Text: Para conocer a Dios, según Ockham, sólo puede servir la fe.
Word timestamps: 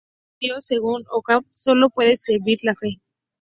Para 0.39 0.53
conocer 0.53 0.53
a 0.53 0.55
Dios, 0.55 0.65
según 0.65 1.05
Ockham, 1.11 1.45
sólo 1.53 1.91
puede 1.91 2.17
servir 2.17 2.57
la 2.63 2.73
fe. 2.73 2.99